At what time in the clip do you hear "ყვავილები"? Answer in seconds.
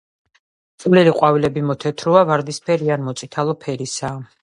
1.19-1.63